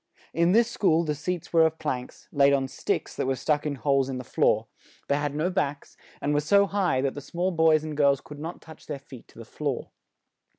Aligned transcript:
In 0.33 0.51
this 0.51 0.67
school 0.67 1.03
the 1.03 1.13
seats 1.13 1.53
were 1.53 1.63
of 1.63 1.77
planks, 1.77 2.27
laid 2.31 2.53
on 2.53 2.67
sticks 2.67 3.15
that 3.15 3.27
were 3.27 3.35
stuck 3.35 3.67
in 3.67 3.75
holes 3.75 4.09
in 4.09 4.17
the 4.17 4.23
floor; 4.23 4.65
they 5.07 5.17
had 5.17 5.35
no 5.35 5.51
backs; 5.51 5.95
and 6.21 6.33
were 6.33 6.39
so 6.41 6.65
high 6.65 7.01
that 7.01 7.13
the 7.13 7.21
small 7.21 7.51
boys 7.51 7.83
and 7.83 7.95
girls 7.95 8.19
could 8.19 8.39
not 8.39 8.61
touch 8.63 8.87
their 8.87 8.97
feet 8.97 9.27
to 9.27 9.37
the 9.37 9.45
floor. 9.45 9.91